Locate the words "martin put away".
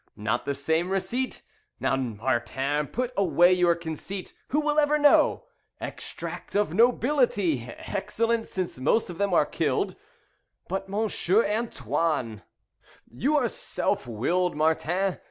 1.95-3.53